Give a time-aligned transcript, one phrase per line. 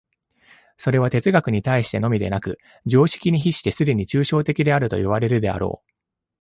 [0.77, 2.57] それは哲学に対してのみでなく、
[2.87, 5.91] 常識に比してすでに抽象的であるといわれるであろう。